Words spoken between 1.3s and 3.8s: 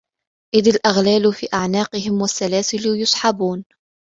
في أعناقهم والسلاسل يسحبون